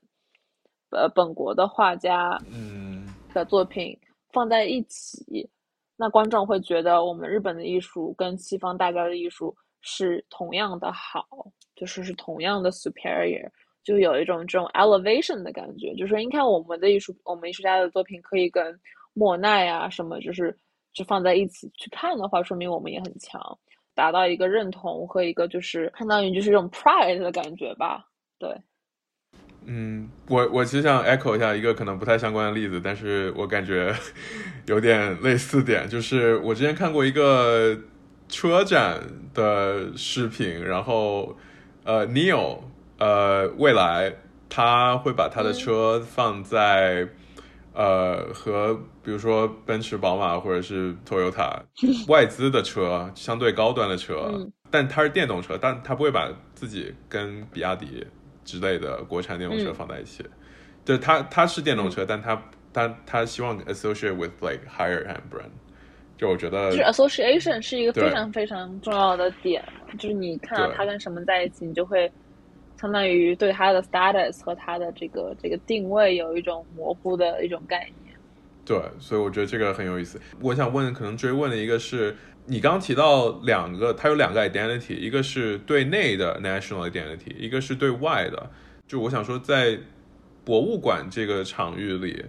[0.90, 3.98] 呃本国的画家嗯的作品
[4.34, 5.50] 放在一起，
[5.96, 11.26] 那观众会觉得我们日本的艺术跟西方大家的艺术是同样的好，
[11.76, 13.50] 就是是同样的 superior。
[13.86, 18.78] 就有一种这种 elevation 的感觉，就是说，你看我们的艺术，我们艺术家的作品可以跟
[19.14, 20.58] 莫奈啊什么，就是
[20.92, 23.40] 就放在一起去看的话，说明我们也很强，
[23.94, 28.04] 达到一个认同和一个就是相当于就是这种 pride 的感觉吧。
[28.40, 28.50] 对，
[29.66, 33.94] 嗯，我我其实想 echo 一下一个可能不太相关的例子，但是我感觉
[34.66, 37.78] 有点类似点，就是我之前看过一个
[38.28, 39.00] 车展
[39.32, 41.38] 的视频，然后
[41.84, 42.58] 呃，Neil。
[42.98, 44.14] 呃，未来
[44.50, 47.08] 他会把他的车放在
[47.74, 51.62] 呃和比如说奔驰、宝马或者是 Toyota
[52.08, 54.32] 外资的车，相对高端的车，
[54.72, 58.06] 但它是电动车，但他不会把自己跟比亚迪
[58.46, 60.24] 之类的国产电动车放在一起。
[60.86, 65.52] 就是他他是电动车，但他他他希望 associate with like higher end brand。
[66.18, 69.62] 就我觉得，就是 association 是一个非常非常重要的点，
[70.00, 72.10] 就是你看到他跟什么在一起，你就会。
[72.86, 78.16] 相当于对它的 status 和它的这个这个定位有一种模糊的一种概念。
[78.64, 80.22] 对，所以我觉得这个很有意思。
[80.40, 88.52] 我想问，可能追问的一个是，你刚提到两个，它有两个 identity，一个是对内的 national identity，一个是对外的。
[88.88, 89.80] 就我想说，在
[90.44, 92.24] 博物馆这个场域里，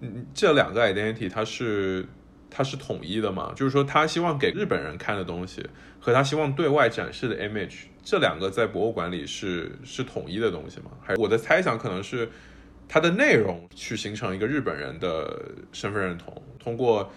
[0.00, 2.06] 嗯，这两个 identity 它是
[2.50, 3.52] 它是统一的吗？
[3.54, 5.64] 就是说，他希望给日本人看的东西
[6.00, 7.84] 和他希望对外展示的 image。
[8.02, 10.90] 这两个在博物馆里是是统一的东西吗？
[11.02, 12.28] 还我的猜想可能是
[12.88, 17.10] 它的内容去形成一个日本人的身份认同，通过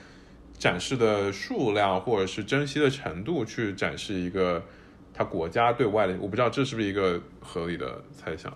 [0.58, 4.62] 展示的数量或者是珍惜的程度去展示一个
[5.14, 6.16] 他国家对外的。
[6.20, 8.56] 我不知道这是不是一个合理的猜想。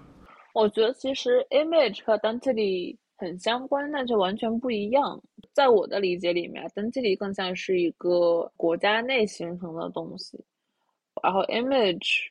[0.53, 5.21] 我觉得其实 image 和 identity 很相关，但却完全不一样。
[5.53, 10.43] 在我的理解里面登记里更像是一个国家内形成的东西，
[11.23, 12.27] 然后 image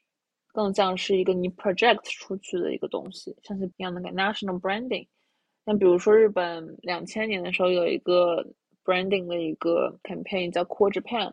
[0.48, 5.06] 更像是一个你 project 出去的一个东西，像是一样的 national branding。
[5.64, 8.46] 那比如说日本两千年的时候有一个
[8.84, 11.32] branding 的一个 campaign 叫 Core Japan，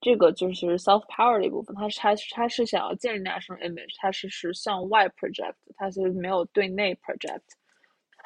[0.00, 7.42] 这个就是 self power 的一部分，它是它它是想要建立 national image，它是是向外 project，它是没有对内 project。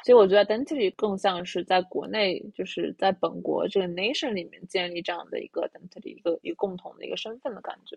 [0.04, 7.96] 所以我觉得 identity 更像是在国内，就是在本国这个 nation 里面建立这样的一个 identity，一个一个共同的一个身份的感觉。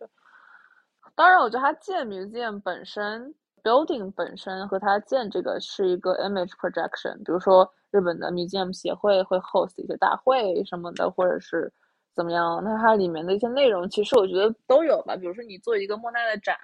[1.15, 7.15] 当然，我觉得它建 museum 本身 building 本身和它建这个是一个 image projection。
[7.17, 11.71] 比如说日本的 museum 协会会 host 一些大会什么的，或者是
[12.15, 15.15] 怎么样，那它里面的一些内容，其实我觉得都有吧。
[15.15, 16.57] 比如说你做一个莫奈的展。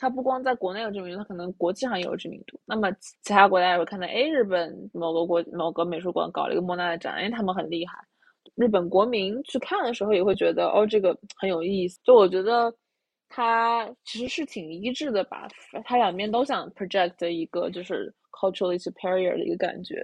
[0.00, 2.58] 它不光在国内有知名度，它可能国际上也有知名度。
[2.64, 7.98] 那么其他国家也会看到，哎，日本某个国某个美术馆搞了一个莫奈的展，哎，他们很厉害。
[8.54, 12.00] 日本国民去看的时候也会觉得，哦，这个很有意思。
[12.02, 12.74] 就我觉得
[13.28, 15.46] 它其实是挺一致的吧，
[15.84, 20.02] 它两边都想 project 一个就是 culturally superior 的一个感觉。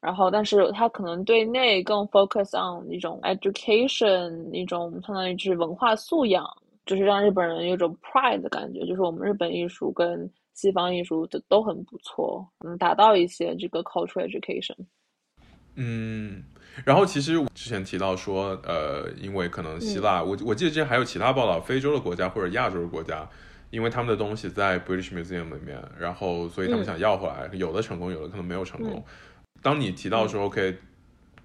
[0.00, 6.44] 然后，但是它可能对内更 focus on 一种 education，一种相当于就是文化素养。
[6.86, 14.76] 就是让日本人有种 pride 的感觉，就是我们日本艺术跟西方艺术都都很不错，能达到一些这个 cultural education。
[15.74, 16.44] 嗯，
[16.84, 23.28] 然后其实之前提到说，呃，因为可能希腊，我我记得之前还有其他报道，非洲的国家或者亚洲的国家，
[23.70, 29.04] 因为他们的东西在 British Museum 里面，然后所以他们想要回来，有的成功，有的可能没有成功。
[29.60, 30.78] 当你提到说，OK，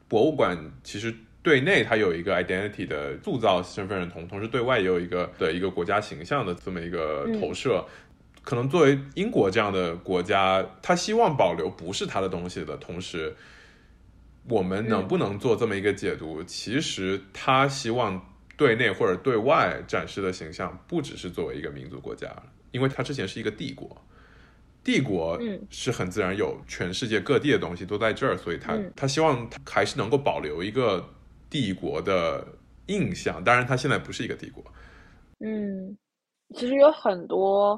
[0.08, 1.12] 博物馆其实。
[1.44, 7.84] 对内，它有一个 identity 的塑造身份认同，同时对外也有一个的一个国家形象的这么一个投射。
[8.44, 13.36] 可能作为英国这样的国家，他希望保留不是他的东西的同时，
[14.48, 16.44] 我们能不能做这么一个解读？
[16.44, 18.24] 其实他希望
[18.56, 22.32] 对内或者对外展示的形象，不只是作为一个民族国家，
[22.72, 24.06] 因为他之前是一个帝国。
[24.84, 31.10] 帝国是很自然有全世界各地的东西都在这儿，所以他他希望还是能够保留一个。
[31.52, 32.48] 帝国的
[32.88, 34.64] 印象，当然，它现在不是一个帝国。
[35.40, 35.98] 嗯，
[36.56, 37.78] 其实有很多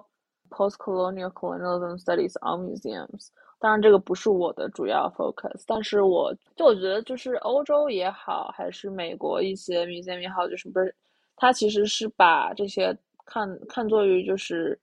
[0.51, 3.29] post-colonial colonialism studies on museums。
[3.59, 5.63] 当然，这个不是我的主要 focus。
[5.65, 10.95] 但是，我就我觉得，就是欧洲也好，还是美国一些 museum 也好，就是不是，
[11.35, 14.79] 它其实是把这些看看作于就是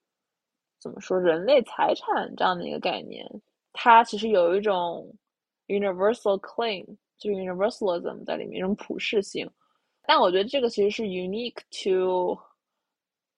[0.81, 3.25] 怎么说人类财产这样的一个概念。
[3.73, 5.15] 它其实有一种
[5.69, 6.85] universal claim。
[7.21, 9.49] 就是 universalism 在里面，一种普适性，
[10.03, 12.37] 但我觉得这个其实是 unique to，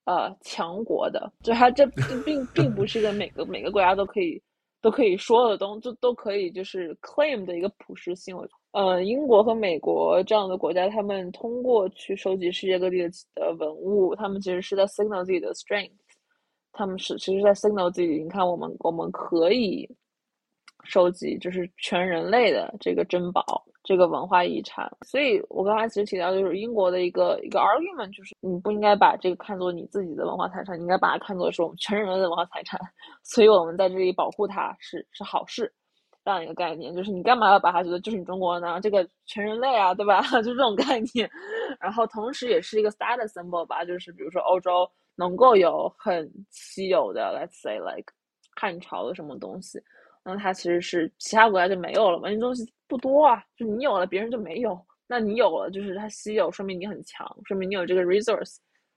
[0.05, 1.85] 呃，强国的，就它这
[2.25, 4.41] 并并不是一个每个每个国家都可以
[4.81, 8.37] 都可以说的东，就都可以就是 claim 的一个普适性。
[8.73, 15.93] 呃，英国和美国这样的国家，他们通过去收集世界各地的的文物，他们其实是在 signal 自己的 strength，
[16.73, 19.87] 他们是其实在 signal 自己，你看我们我们可以
[20.85, 23.63] 收集就是全人类的这个珍宝。
[23.85, 32.79] 这个文化遗产，所以我刚才其实提到，就是英国的一个一个 argument，就是你不应该把这个看作你自己的文化财产，你应该把它看作是我们全人类的文化财产。
[33.25, 35.73] 所以我们在这里保护它是是好事，
[36.25, 38.81] 这样一个概念，就是你干嘛要把它觉得就是你中国呢？
[38.81, 40.23] 这个全人类啊，对吧？
[40.43, 41.29] 就这种概念。
[41.81, 48.13] 然后同时也是一个 status symbol 吧，就是比如说欧洲能够有很稀有的，let's say like
[48.55, 49.83] 汉朝的什么东西。
[50.25, 52.31] 那它其实是其他国家就没有了嘛？
[52.31, 54.79] 那东西不多啊，就你有了，别人就没有。
[55.07, 58.57] 那你有了，就是它稀有，说明你很强，说明你有这个 resource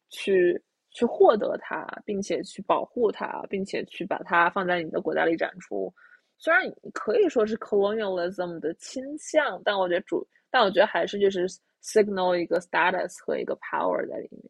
[0.10, 5.94] 去去获得它，并且去保护它，并且去把它放在你的国家里展出。
[6.38, 11.48] 虽然可以说是 colonialism 的倾向，但我觉得主，但我觉得还是就是
[11.82, 14.44] signal 一个 status 和一个 power 在里面。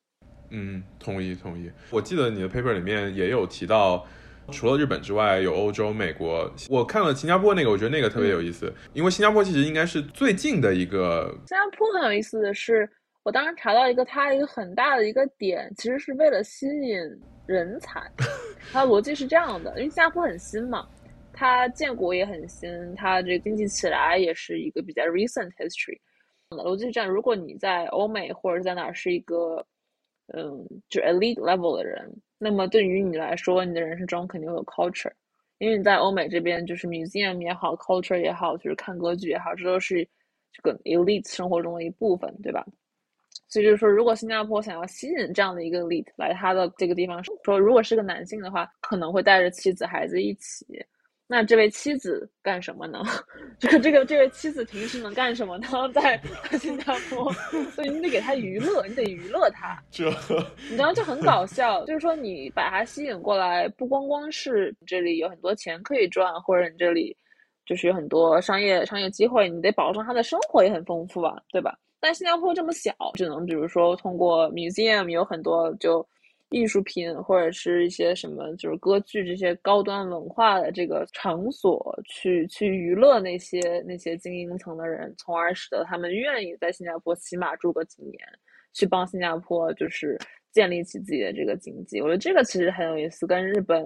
[0.50, 1.72] 嗯，同意同意。
[1.92, 4.08] 我记得你的 paper 里面也有提到。
[4.52, 6.50] 除了日本之外，有欧洲、美国。
[6.70, 11.30] 我看了新加坡那个，我觉得那个特别有意思，因为新加坡其实应该是最近的一个。
[11.48, 12.90] 新加坡很有意思的是，
[13.24, 17.00] 我当时查到一个它一个很大的一个点，其实是为了吸引
[17.46, 18.02] 人才。
[18.72, 20.88] 它的逻辑是这样的，因为新加坡很新嘛，
[21.34, 26.00] 它建国也很新，它这经济起来也是一个比较 recent history。
[26.50, 29.66] 逻辑是这样，如果你在欧美或者在哪是一个，
[30.34, 32.12] 嗯，就 elite level 的人。
[32.38, 35.12] 那么对于你来说，你的人生中肯定会有 culture，
[35.60, 40.08] 因为你在欧美这边就是 museum 也好，culture 也好，就是看歌剧也好，这都是
[40.52, 42.66] 这个 elite 生活中的一部分，对吧？
[43.48, 50.66] 所以就是说，如果新加坡想要吸引这样的一个 elite 来他的这个地方，说如果是个男性的话，可能会带着妻子孩子一起，
[51.28, 53.02] 那这位妻子干什么呢？
[53.60, 55.68] 这个这个这位妻子平时能干什么呢？
[55.92, 56.22] 在
[56.60, 57.32] 新加坡，
[57.72, 59.82] 所以你得给他娱乐，你得娱乐他。
[59.90, 60.06] 这，
[60.70, 67.18] 你知道就很搞笑，就是说你把他吸引过来，不光光是这里有很多钱可以赚，或者你这里
[67.66, 71.76] 就是有很多商业商业机会，你得保证他的生活也很丰富啊，对吧？
[72.00, 76.08] 但新加坡这么小，只能比如说通过 museum 有很多就。
[76.56, 88.18] 艺术品或者是一些什么，就是歌剧这些高端文化的这个场所，去去娱乐那些那些精英层的人，从而使得他们愿意在新加坡起码住个几年，
[88.72, 90.18] 去帮新加坡就是
[90.54, 92.00] 建立起自己的这个经济。
[92.00, 93.84] 我觉得这个其实很有意思，跟日本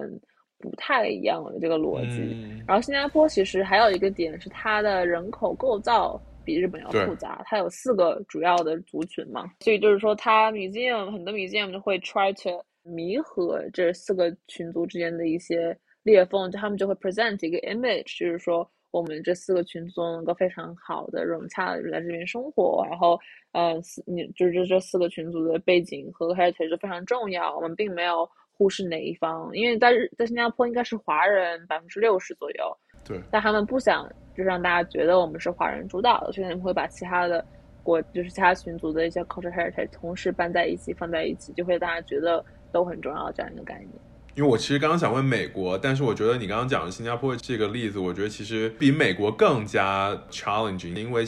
[0.60, 2.62] 不太一样的这个逻辑。
[2.68, 6.22] 然后新加坡其实还有一个点是它的人口构造。
[6.44, 23.18] 比日本要复杂，它有四个主要的族群嘛，所以就是说，它 museum 很多 museum 就会 try to 弥合这四个群族之间的一些裂缝，就他们就会 present 一个 image，就是说我们这四个群族能够非常好的融洽的在这边生活，然后
[23.52, 23.74] 呃，
[24.06, 32.76] 你就是这这四个群族的背景和 heritage 非常重要，我们并没有忽视哪一方，因为在日在新加坡应该是华人百分之六十左右。
[33.10, 37.44] 对，但他们不想就让大家觉得我们是华人主导的，所以他们会把其他的
[37.82, 43.90] 国，就是其他群族的一些 culture heritage 同时搬在一起，放在一起，就会大家觉得都很重要这样一个概念。
[44.36, 51.26] 因为我其实刚刚想问美国，但是我觉得你刚刚讲的新加坡这个例子，我觉得其实比美国更加 challenging，因为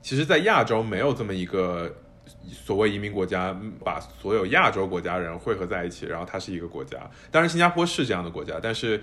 [0.00, 1.94] 其实，在亚洲没有这么一个
[2.50, 3.54] 所谓移民国家，
[3.84, 6.98] 把所有亚洲国家人汇合在一起，然后它是一个国家。
[7.30, 9.00] 当然，新加坡是这样的国家，但是。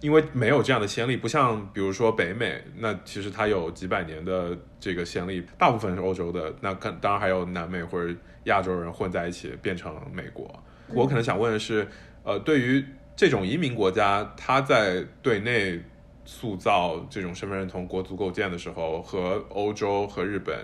[0.00, 10.48] 因为没有这样的先例，不像比如说北美，那其实它有几百年的这个先例，大部分是欧洲的，那看当然还有南美或者亚洲人混在一起变成美国。
[10.94, 11.86] 我可能想问的是，
[12.22, 12.84] 呃，对于
[13.16, 15.82] 这种移民国家，它在对内
[16.24, 20.56] 塑造这种身份认同、国足构建的时候，和欧洲和日本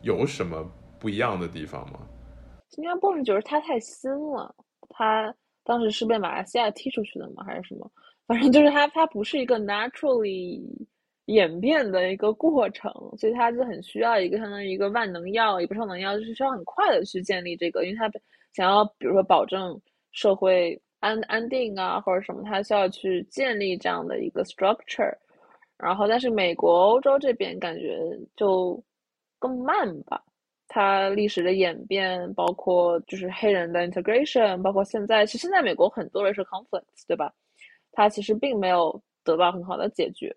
[0.00, 0.66] 有什么
[0.98, 2.00] 不一样的地方吗？
[2.70, 4.54] 新加坡就是它太新了，
[4.88, 5.32] 它
[5.62, 7.44] 当时是被马来西亚踢出去的吗？
[7.44, 7.90] 还是什么？
[8.26, 10.60] 反正就是它，它不是一个 naturally
[11.26, 18.10] 演变的一个过程，所以它就很需要一个相当于一个万能药，也不是万能药，就是需要很快的去建立这个，因为它
[18.52, 19.80] 想要比如说保证
[20.12, 25.14] 社会安安定啊或者什么，它需要去建立这样的一个 structure。
[25.78, 27.98] 然后，但是美国、欧洲这边感觉
[28.34, 28.82] 就
[29.38, 30.22] 更慢吧，
[30.68, 37.30] 它历史的演变，包括就是黑人的 integration，包括现在，其实现在美国很多人是 conflict，对吧？
[37.96, 40.30] 它其实并没有得到很好的解决，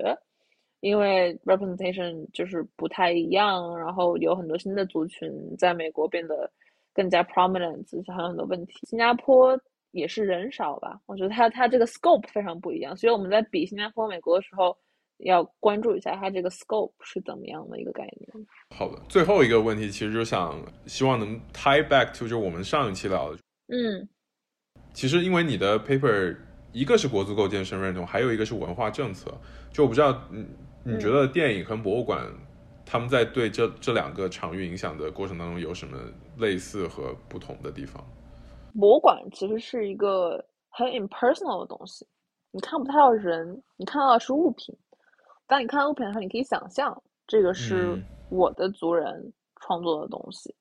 [0.79, 6.49] 因为 representation 就是不太一样，然后有很多新的族群在美国变得
[6.93, 7.85] 更加 prominent，
[8.15, 8.79] 还有很多问题。
[8.87, 9.59] 新加坡
[9.91, 11.01] 也是人少吧？
[11.05, 14.73] 我觉得它它这个 scope 非常不一样，所以我们在比新加坡、美国的时候，
[15.17, 18.47] 要关注一下它这个 scope 是怎么样的一个概念。
[18.73, 23.37] 好的，最后一个问题其实就想希望能 tie back to 就我们上一期聊的，
[23.67, 24.07] 嗯，
[24.93, 26.37] 其实因为你的 paper。
[26.71, 29.31] 一个是国足构建身份认同，还有一个是文化政策。
[29.71, 30.45] 就我不知道，你，
[30.83, 32.23] 你觉得电影和博物馆，
[32.85, 35.97] 他们在对这这两个场域影响的过程当中有什么
[36.37, 38.03] 类似和不同的地方？
[38.79, 42.05] 博物馆其实是一个很 impersonal 的东西，
[42.51, 44.75] 你看不太到人，你看到的是物品。
[45.47, 47.99] 当你看到物品的时候，你可以想象这个是
[48.29, 50.53] 我的族人创作的东西。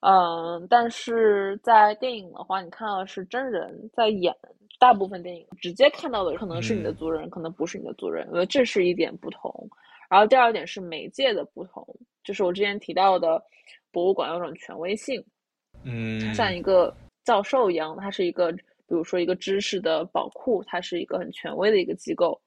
[0.00, 4.34] 嗯，但是在电影的话，你看到的是真人在演。
[4.80, 9.68] 大部分电影直接看到的可能是你的族人，可能不是你的族人，因为这是一点不同。
[10.08, 11.86] 然后第二点是媒介的不同，
[12.24, 13.40] 就是我之前提到的，
[13.92, 15.22] 博物馆有种权威性，
[15.84, 16.92] 嗯，像一个
[17.24, 22.40] 教授一样，它是一个，比如说一个知识的宝库，它是一个很权威的一个机构。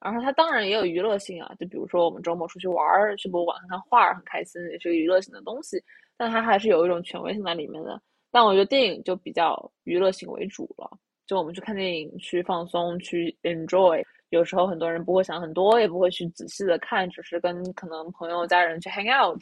[0.00, 5.82] 然后它当然也有娱乐性啊，就比如说我们周末出去玩儿，去博物馆看看画儿，很开心，也是个娱乐性的东西。
[6.16, 8.00] 但它还是有一种权威性在里面的。
[8.30, 10.90] 但我觉得电影就比较娱乐性为主了。
[11.26, 14.04] 就我们去看电影，去放松，去 enjoy。
[14.30, 19.40] 有时候很多人不会想很多，也不会去仔细的看，只是跟可能朋友、家人去 hang out，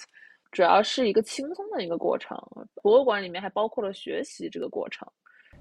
[0.50, 2.36] 主要是一个轻松的一个过程。
[2.82, 5.08] 博物馆里面还包括了学习这个过程。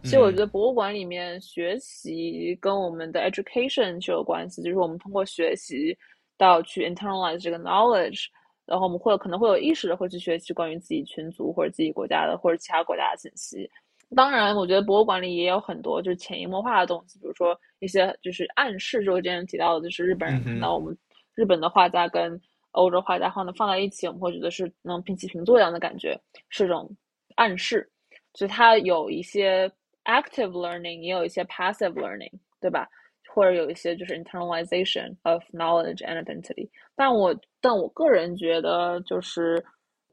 [0.04, 5.98] 其实我觉得博物馆里面学习跟我们的 education 是有关系，就是我们通过学习
[6.38, 8.26] 到去 internalize 这个 knowledge，
[8.66, 13.70] 然后我们会可能会有意识的会去学习关于自己群族或者自己国家的或者其他国家的信息。
[14.16, 20.98] 当然，我觉得博物馆里也有很多就是潜移默化的东西，比如说一些就是暗示，就我之前提到的，就是日本人看到我们
[21.34, 22.40] 日本的画家跟
[22.72, 26.90] 欧洲画家放的放在一起，我们会觉得是能平起平坐一样的感觉，是种
[27.36, 27.90] 暗示。
[28.34, 29.70] 所以它有一些
[30.06, 32.88] active learning，也有一些 passive learning，对吧？
[33.34, 36.70] 或者有一些就是 internalization of knowledge and identity。
[36.96, 39.64] 但我但我个人觉得，就是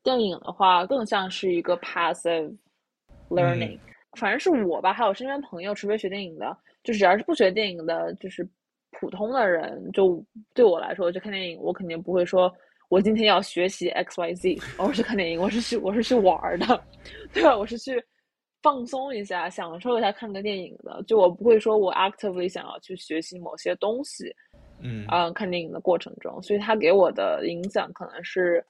[0.04, 2.56] 电影的话，更像是一个 passive
[3.28, 3.76] learning。
[4.18, 8.46] 反正是我吧，还有身边朋友，除非学电影的，就只要是不学电影的，就是
[8.90, 10.22] 普通的人，就
[10.54, 12.52] 对我来说，就看电影，我肯定不会说，
[12.88, 16.82] 我今天要学习 X Y Z，我是看电影，我是去我是去玩的，
[17.32, 17.56] 对吧？
[17.56, 18.02] 我是去
[18.62, 24.34] 放松一下，享受一下看个电影的，就我不会说我 actively 想要去学习某些东西，
[24.80, 28.64] 嗯啊，看电影的过程中，所以他给我的影响可能是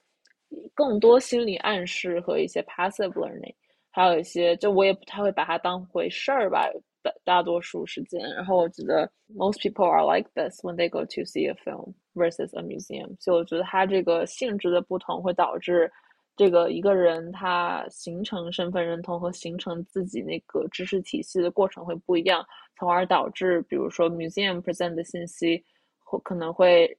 [0.73, 3.53] 更多心理暗示和一些 passive learning。
[3.91, 6.69] 还有一些，就我也不太会把它当回事儿吧，
[7.01, 8.21] 大大多数时间。
[8.35, 13.15] 然后我觉得 most people are like this when they go to see a film versus a museum。
[13.19, 15.91] 所以我觉得它这个性质的不同会导致
[16.37, 22.45] 这个一个人他形成身份认同和形成自己那个知识体系的过程会不一样，
[22.77, 25.61] 从而导致比如说 museum present 的信息
[25.99, 26.95] 会可能会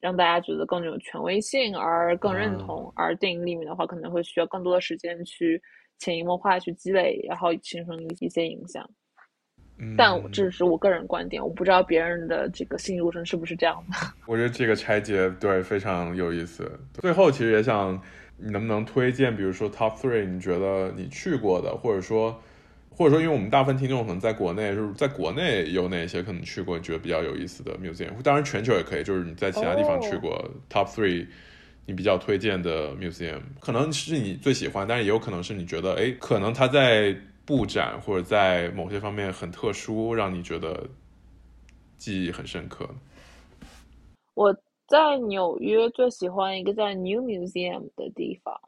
[0.00, 5.62] 让大家觉得更有权威性而更认同，而电影里面的话可能会需要更多的时间去。
[5.98, 8.88] 潜移默化去积累，然后形成一些影响。
[9.96, 13.96] 但这是我个人观点，我不知道别人的这个心路程是不是这样的。
[14.26, 16.70] 我觉得这个拆解对非常有意思。
[16.94, 18.00] 最后，其实也想
[18.36, 22.40] 你能不能推荐，比如说 top three，你觉得你去过的，或者说，
[22.90, 28.10] 或者说，因为我们大部分听众可能在国内，就是在国内有哪些可能去过，你觉得比较有意思的 museum？
[28.22, 31.26] 当然，全球也可以，就是你在其他地方去过 top three。
[31.84, 37.12] 你比较推荐的 museum 可能是你最喜欢，但是也有可能是你觉得，哎，可能它在
[37.44, 40.88] 布展或者在某些方面很特殊，让你觉得
[41.96, 42.88] 记忆很深刻。
[44.34, 44.56] 我
[44.86, 48.58] 在纽约最喜欢一个在 New Museum 的地方，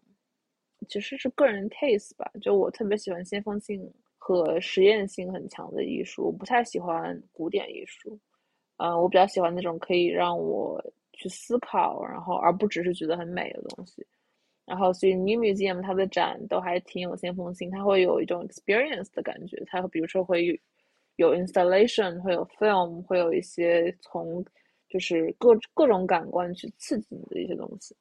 [0.88, 3.88] 其实是个人 taste 吧，就我特别喜欢先锋性
[4.18, 8.18] 和实验性很强的艺术，我不太喜欢古典艺术，
[8.78, 10.84] 嗯，我比较喜欢那种可以让我。
[11.16, 14.06] 去思考，然后而不只是觉得很美的东西。
[14.66, 19.62] 然后，所以 New Museum 它的展都还挺有先锋性，它会有一种 experience 的感觉。
[19.66, 20.58] 它比如说会
[21.16, 24.42] 有 installation，会有 film，会有一些从
[24.88, 27.94] 就是各各种感官去刺激你的一些东西。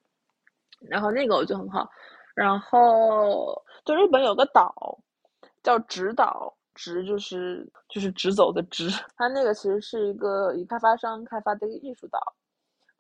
[0.80, 1.90] 然后那个我就很好。
[2.34, 4.98] 然后就日本有个岛
[5.62, 8.90] 叫直岛，直就是就是直走的直。
[9.18, 12.20] 它那个其实是一个以开发商开发的一个艺术岛。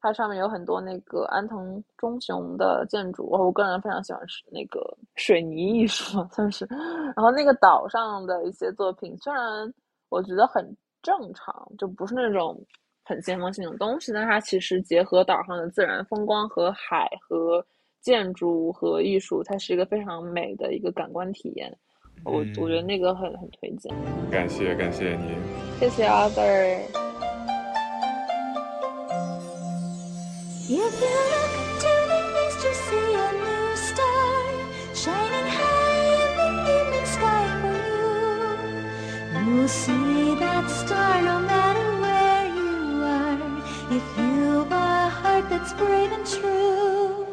[0.04, 4.82] 它上面有很多那个安藤忠雄的建筑，我我个人非常喜欢是那个
[5.16, 6.68] 水泥艺术，算是。
[7.16, 9.42] 然后那个岛上的一些作品，虽然
[10.10, 12.62] 我觉得很正常，就不是那种
[13.06, 17.66] 很先锋性的东西，但它其实结合岛上的自然风光和海和
[18.02, 21.74] 建筑和艺术，它是一个非常美的一个感官体验。
[22.26, 23.96] 我我觉得那个很很推荐。
[24.30, 25.34] 感谢感谢你，
[25.80, 27.03] 谢谢 Arthur。
[30.66, 34.44] If you look to the east, you see a new star
[34.96, 36.50] shining high in the
[36.80, 39.56] evening sky for you.
[39.58, 43.42] You'll see that star no matter where you are.
[43.92, 47.28] If you've a heart that's brave and true,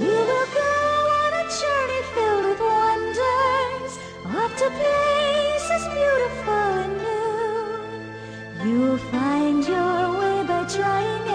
[0.00, 0.72] you will go
[1.20, 3.92] on a journey filled with wonders,
[4.32, 8.64] off to places beautiful and new.
[8.64, 11.31] You'll find your way by trying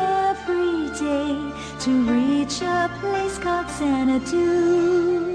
[1.88, 5.27] to reach a place called Xanadu.